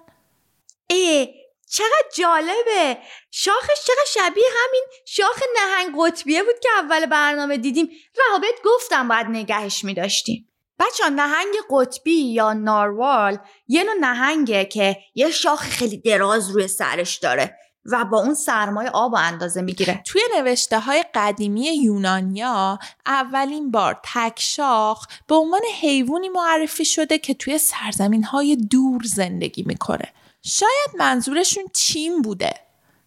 ای 0.90 1.28
چقدر 1.70 2.08
جالبه. 2.16 2.98
شاخش 3.30 3.84
چقدر 3.86 4.06
شبیه 4.06 4.44
همین 4.64 4.84
شاخ 5.06 5.42
نهنگ 5.56 5.94
قطبیه 5.98 6.42
بود 6.42 6.58
که 6.62 6.68
اول 6.78 7.06
برنامه 7.06 7.56
دیدیم. 7.56 7.88
رهابت 8.18 8.54
گفتم 8.64 9.08
باید 9.08 9.26
نگهش 9.26 9.84
می 9.84 9.94
داشتیم 9.94 10.48
بچه 10.78 11.10
نهنگ 11.10 11.54
قطبی 11.70 12.32
یا 12.32 12.52
ناروال 12.52 13.38
یه 13.68 13.84
نوع 13.84 13.94
نهنگه 14.00 14.64
که 14.64 14.96
یه 15.14 15.30
شاخ 15.30 15.62
خیلی 15.62 15.96
دراز 15.96 16.50
روی 16.50 16.68
سرش 16.68 17.16
داره 17.16 17.58
و 17.84 18.04
با 18.04 18.18
اون 18.18 18.34
سرمایه 18.34 18.90
آب 18.90 19.12
و 19.12 19.16
اندازه 19.16 19.62
می‌گیره. 19.62 20.02
توی 20.06 20.20
نوشته 20.36 20.80
های 20.80 21.04
قدیمی 21.14 21.66
یونانیا 21.66 22.78
اولین 23.06 23.70
بار 23.70 24.00
تک 24.14 24.40
شاخ 24.40 25.06
به 25.28 25.34
عنوان 25.34 25.60
حیوانی 25.80 26.28
معرفی 26.28 26.84
شده 26.84 27.18
که 27.18 27.34
توی 27.34 27.58
سرزمین 27.58 28.24
های 28.24 28.56
دور 28.56 29.02
زندگی 29.04 29.62
می‌کنه. 29.62 30.12
شاید 30.48 30.96
منظورشون 30.98 31.64
چین 31.72 32.22
بوده. 32.22 32.54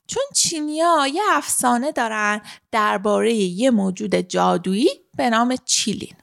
چون 0.07 0.23
چینیا 0.35 1.07
یه 1.13 1.21
افسانه 1.31 1.91
دارن 1.91 2.41
درباره 2.71 3.33
یه 3.33 3.71
موجود 3.71 4.15
جادویی 4.15 4.89
به 5.15 5.29
نام 5.29 5.55
چیلین. 5.65 6.15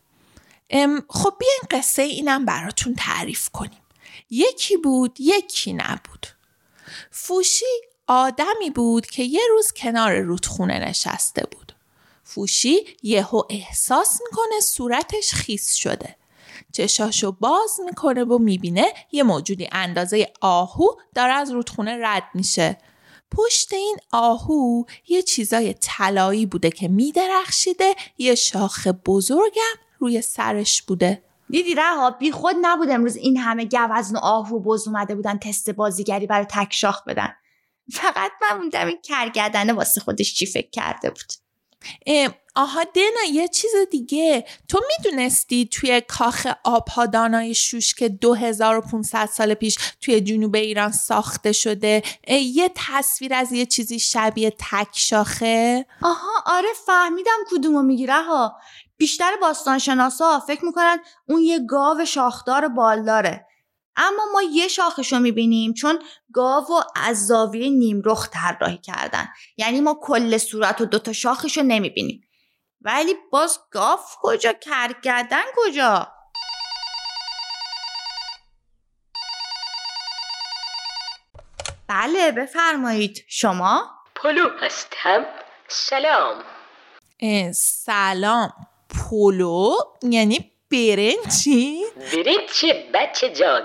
خب 1.09 1.35
بیاین 1.38 1.61
قصه 1.70 2.02
اینم 2.02 2.44
براتون 2.44 2.94
تعریف 2.94 3.48
کنیم. 3.48 3.83
یکی 4.31 4.76
بود 4.76 5.16
یکی 5.20 5.72
نبود. 5.72 6.26
فوشی 7.11 7.64
آدمی 8.07 8.70
بود 8.74 9.07
که 9.07 9.22
یه 9.22 9.40
روز 9.50 9.72
کنار 9.72 10.18
رودخونه 10.18 10.79
نشسته 10.79 11.46
بود. 11.50 11.72
فوشی 12.24 12.96
یهو 13.02 13.42
احساس 13.50 14.20
می‌کنه 14.24 14.61
صورتش 14.61 15.35
خیس 15.35 15.74
شده. 15.74 16.16
چشاشو 16.76 17.32
باز 17.32 17.80
می‌کنه 17.86 18.24
و 18.24 18.38
می‌بینه 18.38 18.86
یه 19.12 19.22
موجودی 19.22 19.68
اندازه 19.72 20.32
آهو 20.40 20.86
داره 21.14 21.32
از 21.32 21.50
رودخونه 21.50 21.98
رد 22.02 22.24
میشه. 22.34 22.78
پشت 23.30 23.72
این 23.72 23.96
آهو 24.12 24.84
یه 25.08 25.22
چیزای 25.22 25.74
طلایی 25.74 26.46
بوده 26.46 26.70
که 26.70 26.88
میدرخشیده 26.88 27.94
یه 28.18 28.34
شاخ 28.34 28.86
بزرگم 28.86 29.76
روی 29.98 30.22
سرش 30.22 30.82
بوده. 30.82 31.22
دیدی 31.50 31.74
رها؟ 31.74 32.10
بی 32.10 32.30
خود 32.30 32.56
نبود 32.60 32.90
امروز 32.90 33.16
این 33.16 33.36
همه 33.36 33.64
گوزن 33.64 34.16
و 34.16 34.18
آهو 34.18 34.60
بز 34.60 34.88
اومده 34.88 35.14
بودن 35.14 35.38
تست 35.38 35.70
بازیگری 35.70 36.26
برای 36.26 36.46
تک 36.50 36.72
شاخ 36.72 37.04
بدن. 37.04 37.32
فقط 37.92 38.32
من 38.42 38.58
موندم 38.58 38.86
این 38.86 38.98
کرگردنه 39.02 39.72
واسه 39.72 40.00
خودش 40.00 40.34
چی 40.34 40.46
فکر 40.46 40.70
کرده 40.70 41.10
بود. 41.10 41.45
آها 42.54 42.84
دنا 42.84 43.32
یه 43.32 43.48
چیز 43.48 43.70
دیگه. 43.90 44.44
تو 44.68 44.80
می‌دونستی 44.88 45.68
توی 45.72 46.00
کاخ 46.00 46.46
آبها 46.64 47.06
شوش 47.52 47.94
که 47.94 48.08
2500 48.08 49.26
سال 49.26 49.54
پیش 49.54 49.78
توی 50.00 50.20
جنوب 50.20 50.54
ایران 50.54 50.92
ساخته 50.92 51.52
شده 51.52 52.02
یه 52.28 52.70
تصویر 52.74 53.34
از 53.34 53.52
یه 53.52 53.66
چیزی 53.66 53.98
شبیه 53.98 54.52
تک 54.70 54.88
شاخه؟ 54.92 55.86
آها 56.02 56.42
آره 56.46 56.68
فهمیدم 56.86 57.38
کدومو 57.50 57.82
می‌گیره 57.82 58.22
ها 58.22 58.56
بیشتر 58.96 59.36
باستانشناسا 59.40 60.40
فکر 60.46 60.64
می‌کنن 60.64 60.98
اون 61.28 61.42
یه 61.42 61.58
گاو 61.58 62.04
شاخدار 62.04 62.68
بالداره. 62.68 63.45
اما 63.96 64.22
ما 64.32 64.42
یه 64.42 64.68
شاخش 64.68 65.12
رو 65.12 65.18
می‌بینیم 65.18 65.74
چون 65.74 66.02
گاو 66.32 66.64
و 66.64 66.82
از 66.96 67.26
زاویه 67.26 67.70
نیمرخ 67.70 68.28
طراحی 68.28 68.78
کردن. 68.78 69.28
یعنی 69.56 69.80
ما 69.80 69.98
کل 70.02 70.38
صورت 70.38 70.80
و 70.80 70.85
دوتا 70.85 71.12
شاخش 71.12 71.56
رو 71.59 71.62
نمی‌بینیم. 71.62 72.22
ولی 72.80 73.14
باز 73.32 73.59
گاو 73.70 73.98
کجا؟ 74.20 74.52
کرگردن 74.52 75.44
کجا؟ 75.56 76.12
بله 81.88 82.32
بفرمایید. 82.32 83.24
شما؟ 83.28 83.90
پلو 84.14 84.48
هستم. 84.61 85.26
سلام. 85.68 86.44
سلام. 87.54 88.52
پلو 89.11 89.74
یعنی 90.02 90.52
برنجی؟ 90.70 91.85
برنج 91.96 92.64
بچه 92.94 93.28
جان. 93.28 93.62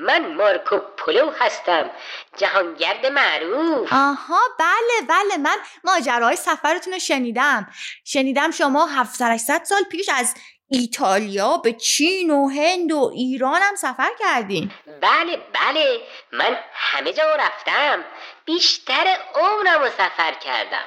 من 0.00 0.34
مارکو 0.34 0.78
پولو 0.96 1.30
هستم. 1.30 1.90
جهانگرد 2.36 3.06
معروف. 3.06 3.92
آها 3.92 4.40
بله 4.58 5.06
بله 5.08 5.36
من 5.36 5.56
ماجراهای 5.84 6.36
سفرتون 6.36 6.92
رو 6.92 6.98
شنیدم. 6.98 7.66
شنیدم 8.04 8.50
شما 8.50 8.86
700 8.86 9.64
سال 9.64 9.82
پیش 9.90 10.08
از 10.08 10.34
ایتالیا 10.68 11.56
به 11.56 11.72
چین 11.72 12.30
و 12.30 12.48
هند 12.48 12.92
و 12.92 13.10
ایران 13.14 13.62
هم 13.62 13.74
سفر 13.74 14.10
کردین. 14.18 14.70
بله 14.86 15.36
بله. 15.36 16.00
من 16.32 16.58
همه 16.72 17.12
جا 17.12 17.34
رفتم. 17.34 18.04
بیشتر 18.44 19.16
عمرم 19.34 19.82
رو 19.82 19.88
سفر 19.88 20.32
کردم. 20.32 20.84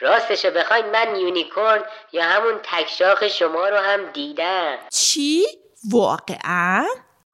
راستشو 0.00 0.50
بخواین 0.50 0.86
من 0.86 1.16
یونیکورن 1.16 1.84
یا 2.12 2.24
همون 2.24 2.60
تکشاخ 2.62 3.28
شما 3.28 3.68
رو 3.68 3.76
هم 3.76 4.12
دیدم. 4.12 4.78
چی؟ 4.92 5.46
واقعا؟ 5.90 6.84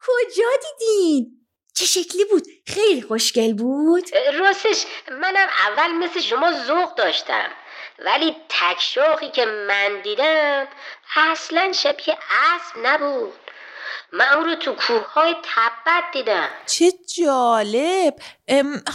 کجا 0.06 0.48
دیدین؟ 0.62 1.46
چه 1.74 1.84
شکلی 1.86 2.24
بود؟ 2.24 2.46
خیلی 2.66 3.02
خوشگل 3.02 3.52
بود؟ 3.54 4.04
راستش 4.38 4.84
منم 5.10 5.48
اول 5.68 5.92
مثل 5.92 6.20
شما 6.20 6.52
ذوق 6.66 6.94
داشتم 6.94 7.48
ولی 7.98 8.36
تکشاخی 8.48 9.30
که 9.30 9.44
من 9.46 10.00
دیدم 10.02 10.68
اصلا 11.16 11.72
شبیه 11.72 12.18
اسب 12.30 12.78
نبود 12.82 13.43
من 14.12 14.28
اون 14.36 14.44
رو 14.44 14.54
تو 14.54 14.72
کوه 14.72 15.06
های 15.06 15.34
تبت 15.42 16.04
دیدم. 16.12 16.48
چه 16.66 16.92
جالب. 17.16 18.14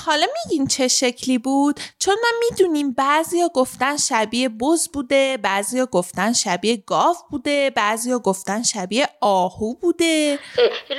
حالا 0.06 0.26
میگین 0.46 0.68
چه 0.68 0.88
شکلی 0.88 1.38
بود؟ 1.38 1.80
چون 2.00 2.16
ما 2.22 2.30
می‌دونیم 2.40 2.92
بعضیا 2.92 3.48
گفتن 3.56 3.98
شبیه 3.98 4.50
بز 4.50 4.90
بوده 4.94 5.38
بعضیا 5.38 5.86
گفتن 5.86 6.34
شبیه 6.34 6.84
گاو 6.88 7.16
بوده 7.32 7.70
بعضیا 7.70 8.20
گفتن 8.20 8.64
شبیه 8.64 9.10
آهو 9.22 9.74
بوده. 9.74 10.40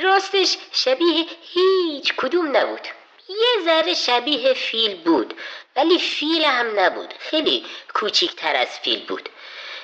راستش 0.03 0.57
شبیه 0.71 1.25
هیچ 1.41 2.13
کدوم 2.17 2.57
نبود. 2.57 2.87
یه 3.29 3.65
ذره 3.65 3.93
شبیه 3.93 4.53
فیل 4.53 5.03
بود 5.03 5.33
ولی 5.75 5.99
فیل 5.99 6.45
هم 6.45 6.79
نبود. 6.79 7.13
خیلی 7.19 7.65
کوچیکتر 7.93 8.55
از 8.55 8.67
فیل 8.67 9.05
بود. 9.05 9.29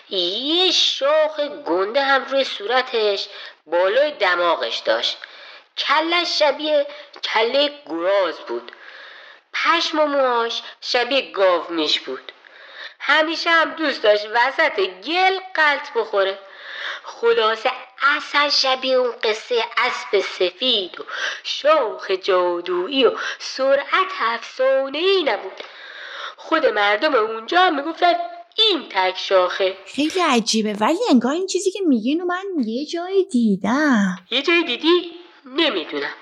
یه 0.09 0.71
شاخ 0.71 1.39
گنده 1.39 2.03
هم 2.03 2.25
روی 2.25 2.43
صورتش. 2.43 3.27
بالای 3.67 4.11
دماغش 4.11 4.77
داشت. 4.77 5.17
کلش 5.77 6.39
شبیه 6.39 6.87
کله 7.23 7.71
گراز 7.89 8.39
بود. 8.39 8.71
پشم 9.53 9.99
و 9.99 10.05
موهاش 10.05 10.61
شبیه 10.81 11.31
گاو 11.31 11.63
میش 11.69 11.99
بود. 11.99 12.31
همیشه 12.99 13.49
هم 13.49 13.71
دوست 13.71 14.03
داشت 14.03 14.25
وسط 14.33 14.79
گل 14.79 15.39
قلط 15.53 15.93
بخوره. 15.95 16.39
خلاصه 17.03 17.71
اصلا 18.01 18.49
شبیه 18.49 18.95
اون 18.95 19.15
قصه 19.23 19.63
اسب 19.77 20.19
سفید 20.19 21.01
و 21.01 21.03
شاخ 21.43 22.11
جادویی 22.11 23.05
و 23.05 23.17
سرعت 23.39 24.11
افسانه 24.21 24.97
ای 24.97 25.23
نبود. 25.23 25.63
خود 26.37 26.65
مردم 26.65 27.15
اونجا 27.15 27.59
هم 27.59 27.75
می‌گفتن 27.75 28.13
این 28.57 28.89
تک 28.89 29.17
شاخه. 29.17 29.77
خیلی 29.85 30.19
عجیبه. 30.29 30.73
ولی 30.73 30.99
انگار 31.09 31.33
این 31.33 31.47
چیزی 31.47 31.71
که 31.71 31.79
میگین 31.87 32.21
و 32.21 32.25
من 32.25 32.43
یه 32.65 32.85
جایی 32.85 33.25
دیدم. 33.25 34.17
یه 34.31 34.41
جای 34.41 34.63
دیدی؟ 34.63 35.11
نمی‌دونم. 35.45 36.13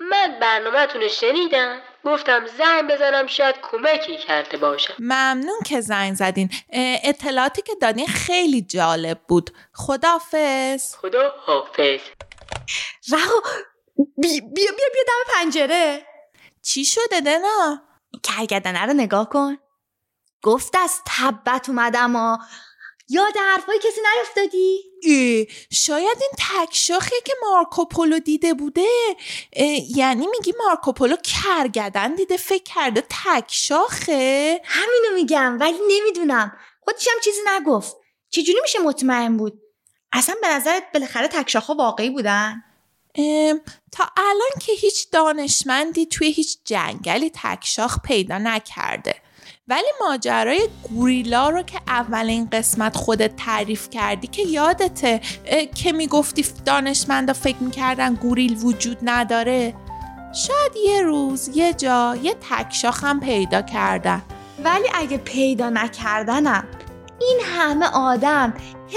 من 0.00 0.38
برنامهتون 0.40 1.00
رو 1.00 1.08
شنیدم. 1.08 1.80
گفتم 2.04 2.46
زنگ 2.46 2.90
بزنم 2.90 3.26
شاید 3.26 3.54
کمکی 3.62 4.16
کرده 4.16 4.56
باشم 4.56 4.94
ممنون 4.98 5.58
که 5.66 5.80
زنگ 5.80 6.14
زدین. 6.14 6.50
اطلاعاتی 7.04 7.62
که 7.62 7.72
دادین 7.82 8.06
خیلی 8.06 8.62
جالب 8.62 9.20
بود. 9.28 9.50
خدافز 9.72 10.94
خدا 10.94 11.32
حافظ 11.38 12.00
بیا 13.08 13.18
بیا 14.16 14.40
بیا, 14.54 14.72
بیا 14.74 15.02
دم 15.06 15.32
پنجره. 15.34 16.06
چی 16.62 16.84
شده 16.84 17.20
دنا؟ 17.26 17.82
کرگدنه 18.22 18.86
رو 18.86 18.92
نگاه 18.92 19.28
کن. 19.28 19.56
گفت 20.42 20.76
از 20.76 21.00
تبت 21.06 21.68
اومدم 21.68 22.16
ها 22.16 22.38
یاد 23.08 23.34
حرفای 23.36 23.78
کسی 23.78 24.00
نیفتادی؟ 24.16 24.80
ای، 25.02 25.46
شاید 25.72 26.18
این 26.20 26.30
تکشاخی 26.66 27.14
که 27.24 27.32
مارکوپولو 27.42 28.18
دیده 28.18 28.54
بوده 28.54 28.86
یعنی 29.96 30.26
میگی 30.26 30.54
مارکوپولو 30.66 31.16
کرگدن 31.16 32.14
دیده 32.14 32.36
فکر 32.36 32.62
کرده 32.62 33.04
تکشاخه 33.24 34.60
همینو 34.64 35.14
میگم 35.14 35.56
ولی 35.60 35.78
نمی‌دونم 35.88 36.56
خودش 36.80 37.08
هم 37.08 37.20
چیزی 37.24 37.40
نگفت 37.46 37.96
چجوری 38.30 38.58
میشه 38.62 38.78
مطمئن 38.78 39.36
بود؟ 39.36 39.62
اصلا 40.12 40.34
به 40.42 40.48
نظرت 40.48 40.82
بالاخره 40.94 41.28
تکشاخا 41.28 41.74
واقعی 41.74 42.10
بودن؟ 42.10 42.62
تا 43.92 44.04
الان 44.16 44.50
که 44.60 44.72
هیچ 44.72 45.10
دانشمندی 45.10 46.06
توی 46.06 46.30
هیچ 46.30 46.58
جنگلی 46.64 47.30
تکشاخ 47.34 47.98
پیدا 48.04 48.38
نکرده 48.38 49.14
ولی 49.68 49.86
ماجرای 50.00 50.68
گوریلا 50.82 51.50
رو 51.50 51.62
که 51.62 51.80
اولین 51.86 52.48
قسمت 52.52 52.96
خودت 52.96 53.36
تعریف 53.36 53.90
کردی 53.90 54.26
که 54.26 54.42
یادته 54.42 55.20
که 55.74 55.92
می‌گفتی 55.92 56.44
دانشمندا 56.64 57.32
فکر 57.32 57.56
می‌کردن 57.60 58.14
گوریل 58.14 58.58
وجود 58.62 58.98
نداره؟ 59.02 59.74
شاید 60.34 60.72
یه 60.86 61.02
روز 61.02 61.50
یه 61.54 61.72
جا 61.72 62.16
یه 62.22 62.36
هم 63.02 63.20
پیدا 63.20 63.62
کردن. 63.62 64.22
ولی 64.64 64.88
اگه 64.94 65.18
پیدا 65.18 65.70
نکردنم 65.70 66.64
این 67.20 67.40
همه 67.44 67.86
آدم 67.86 68.54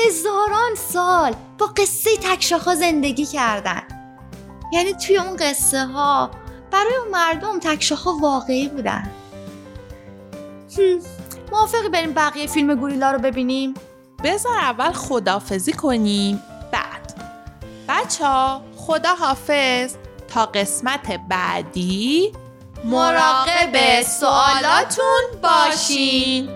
هزاران 0.07 0.75
سال 0.75 1.35
با 1.57 1.65
قصه 1.65 2.09
تکشاخا 2.17 2.75
زندگی 2.75 3.25
کردن. 3.25 3.81
یعنی 4.73 4.93
توی 4.93 5.17
اون 5.17 5.35
قصه 5.35 5.85
ها 5.85 6.31
برای 6.71 6.95
اون 7.03 7.11
مردم 7.11 7.59
تکشاخا 7.59 8.13
واقعی 8.13 8.67
بودن. 8.67 9.11
موافقی 11.51 11.89
بریم 11.89 12.13
بقیه 12.13 12.47
فیلم 12.47 12.75
گوریلا 12.75 13.11
رو 13.11 13.19
ببینیم؟ 13.19 13.73
بذار 14.23 14.57
اول 14.57 14.91
خدافزی 14.91 15.73
کنیم. 15.73 16.43
بعد. 16.71 17.13
بچه 17.87 18.25
ها 18.25 18.61
خدا 18.77 19.15
حافظ 19.15 19.95
تا 20.27 20.45
قسمت 20.45 21.19
بعدی 21.29 22.31
مراقب 22.85 24.01
سوالاتون 24.01 25.41
باشین. 25.43 26.49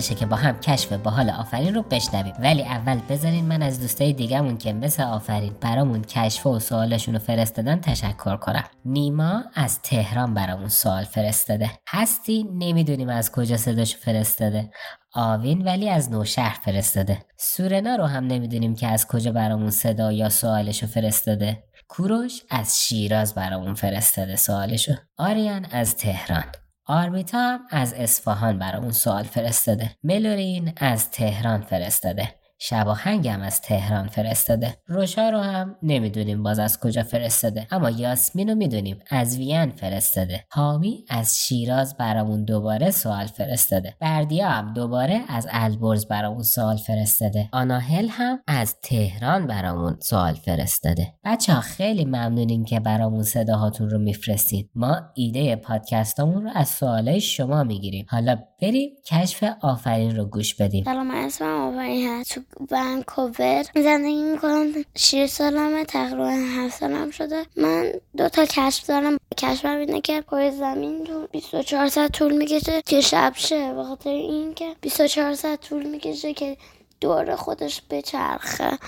وقتشه 0.00 0.14
که 0.14 0.26
با 0.26 0.36
هم 0.36 0.60
کشف 0.60 0.92
باحال 0.92 1.30
آفرین 1.30 1.74
رو 1.74 1.82
بشنویم. 1.82 2.34
ولی 2.38 2.62
اول 2.62 2.98
بذارین 3.08 3.44
من 3.44 3.62
از 3.62 3.80
دوستای 3.80 4.12
دیگهمون 4.12 4.58
که 4.58 4.72
مثل 4.72 5.02
آفرین 5.02 5.52
برامون 5.60 6.02
کشف 6.02 6.46
و 6.46 6.58
سوالشون 6.58 7.14
رو 7.14 7.20
فرستادن 7.20 7.80
تشکر 7.80 8.36
کنم. 8.36 8.64
نیما 8.84 9.44
از 9.54 9.82
تهران 9.82 10.34
برامون 10.34 10.68
سوال 10.68 11.04
فرستاده. 11.04 11.70
هستی؟ 11.88 12.46
نمی‌دونیم 12.52 13.08
از 13.08 13.32
کجا 13.32 13.56
صداشو 13.56 13.98
فرستاده. 13.98 14.70
آوین 15.14 15.62
ولی 15.62 15.90
از 15.90 16.10
نوشهر 16.10 16.58
فرستاده. 16.64 17.18
سورنا 17.38 17.96
رو 17.96 18.04
هم 18.04 18.26
نمی‌دونیم 18.26 18.74
که 18.74 18.86
از 18.86 19.06
کجا 19.06 19.32
برامون 19.32 19.70
صدا 19.70 20.12
یا 20.12 20.28
سوالشو 20.28 20.86
فرستاده. 20.86 21.64
کوروش 21.88 22.42
از 22.50 22.80
شیراز 22.80 23.34
برامون 23.34 23.74
فرستاده 23.74 24.36
سوالشو. 24.36 24.92
آریان 25.18 25.66
از 25.70 25.96
تهران. 25.96 26.44
آرمیتا 26.90 27.58
از 27.70 27.94
اصفهان 27.94 28.58
برامون 28.58 28.92
سوال 28.92 29.22
فرستاده. 29.22 29.90
ملورین 30.04 30.72
از 30.76 31.10
تهران 31.10 31.60
فرستاده. 31.60 32.39
شباهنگ 32.62 33.28
هم 33.28 33.40
از 33.40 33.60
تهران 33.60 34.08
فرستاده. 34.08 34.76
روشا 34.86 35.30
رو 35.30 35.38
هم 35.38 35.76
نمی‌دونیم 35.82 36.42
باز 36.42 36.58
از 36.58 36.80
کجا 36.80 37.02
فرستاده. 37.02 37.66
اما 37.70 37.90
یاسمین 37.90 38.48
رو 38.48 38.54
می‌دونیم 38.54 38.98
از 39.10 39.38
وین 39.38 39.70
فرستاده. 39.70 40.44
حامی 40.50 41.04
از 41.08 41.38
شیراز 41.38 41.96
برامون 41.96 42.44
دوباره 42.44 42.90
سوال 42.90 43.26
فرستاده. 43.26 43.94
بردیا 44.00 44.48
هم 44.48 44.74
دوباره 44.74 45.20
از 45.28 45.46
البرز 45.50 46.06
برامون 46.06 46.42
سوال 46.42 46.76
فرستاده. 46.76 47.48
آناهل 47.52 48.08
هم 48.08 48.40
از 48.46 48.76
تهران 48.82 49.46
برامون 49.46 49.96
سوال 50.00 50.34
فرستاده. 50.34 51.14
بچه 51.24 51.52
ها 51.52 51.60
خیلی 51.60 52.04
ممنونیم 52.04 52.64
که 52.64 52.80
برامون 52.80 53.22
صداهاتون 53.22 53.90
رو 53.90 53.98
میفرستین. 53.98 54.68
ما 54.74 55.00
ایده 55.14 55.56
پادکستامون 55.56 56.44
رو 56.44 56.50
از 56.54 56.68
سوالای 56.68 57.20
شما 57.20 57.64
می‌گیریم. 57.64 58.06
حالا 58.08 58.36
بریم 58.62 58.90
کشف 59.06 59.44
آفرین 59.60 60.16
رو 60.16 60.24
گوش 60.24 60.54
بدیم. 60.54 60.84
سلام 60.84 61.10
اسمم 61.10 61.74
آفرین 61.74 62.20
هست. 62.20 62.38
ونکوور. 62.70 63.64
زندگی 63.74 64.22
می‌کنم. 64.22 64.72
شیش 64.96 65.30
سالمه 65.30 65.84
تقریبا 65.84 66.28
هفت 66.30 66.78
سالم 66.80 67.10
شده. 67.10 67.46
من 67.56 67.92
دو 68.16 68.28
تا 68.28 68.44
کشف 68.44 68.86
دارم. 68.86 69.16
کشفم 69.38 69.76
اینه 69.78 70.00
که 70.00 70.20
پای 70.20 70.50
زمین 70.50 71.04
تو 71.04 71.26
24 71.26 71.88
ساعت 71.88 72.12
طول 72.12 72.36
می‌کشه 72.36 72.82
که 72.86 73.00
شب 73.00 73.32
شه. 73.36 73.74
به 73.74 73.84
خاطر 73.84 74.10
اینکه 74.10 74.76
24 74.80 75.34
ساعت 75.34 75.60
طول 75.60 75.86
می‌کشه 75.86 76.34
که 76.34 76.56
دور 77.00 77.36
خودش 77.36 77.82
بچرخه. 77.90 78.78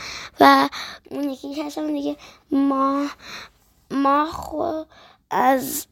و 0.40 0.68
اون 1.10 1.30
یکی 1.30 1.54
کشفم 1.54 1.86
دیگه 1.92 2.16
ماه 2.52 3.10
ماه 3.90 4.30
خو- 4.32 4.84
از 5.30 5.86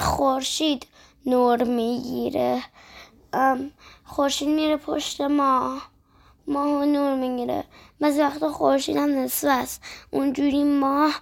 خورشید 0.00 0.86
نور 1.26 1.64
می‌گیره. 1.64 2.62
خورشید 4.04 4.48
میره 4.48 4.76
پشت 4.76 5.20
ماه. 5.20 5.91
ماه 6.52 6.86
نور 6.86 7.14
می‌گیره. 7.14 7.64
بعضی 8.00 8.20
وقتا 8.20 8.48
خورشید 8.48 8.96
هم 8.96 9.18
نصف 9.18 9.48
است. 9.50 9.82
اونجوری 10.10 10.64
ماه 10.64 11.12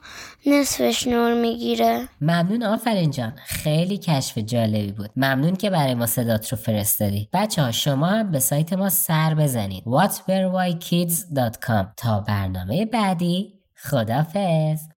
نصفش 0.46 1.06
نور 1.06 1.34
می‌گیره. 1.34 2.08
ممنون 2.20 2.62
آفرین 2.62 3.10
جان. 3.10 3.32
خیلی 3.46 3.98
کشف 3.98 4.38
جالبی 4.38 4.92
بود. 4.92 5.10
ممنون 5.16 5.56
که 5.56 5.70
برای 5.70 5.94
ما 5.94 6.06
صدات 6.06 6.52
رو 6.52 6.58
فرستادی. 6.58 7.28
بچه 7.32 7.62
ها 7.62 7.70
شما 7.70 8.06
هم 8.06 8.30
به 8.30 8.38
سایت 8.38 8.72
ما 8.72 8.88
سر 8.88 9.34
بزنید. 9.34 9.84
whatverewhykids.com 9.84 11.86
تا 11.96 12.20
برنامه 12.20 12.86
بعدی 12.86 13.60
خدافز 13.76 14.90